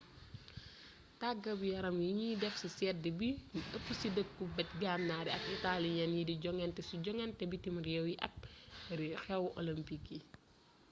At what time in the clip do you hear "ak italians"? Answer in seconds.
5.37-6.15